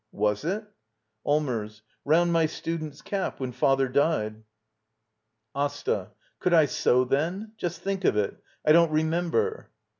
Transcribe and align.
Was 0.11 0.43
it? 0.43 0.63
Allmers. 1.23 1.83
Round 2.05 2.33
my 2.33 2.47
student's 2.47 3.03
cap— 3.03 3.39
when 3.39 3.51
father 3.51 3.87
died. 3.87 4.41
AsTA. 5.53 6.09
Could 6.39 6.55
I 6.55 6.65
sew 6.65 7.05
then? 7.05 7.51
Just 7.55 7.81
think 7.83 8.03
of 8.03 8.17
it— 8.17 8.35
I 8.65 8.71
don't 8.71 8.91
remember. 8.91 9.69